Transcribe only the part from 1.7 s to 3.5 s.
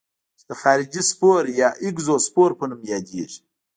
اګزوسپور په نوم یادیږي.